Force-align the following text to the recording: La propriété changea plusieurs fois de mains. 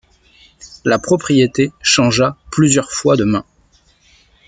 La 0.83 0.97
propriété 0.97 1.71
changea 1.83 2.35
plusieurs 2.49 2.91
fois 2.91 3.15
de 3.17 3.23
mains. 3.23 3.45